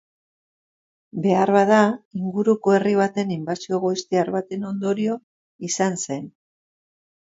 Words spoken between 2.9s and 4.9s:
baten inbasio goiztiar baten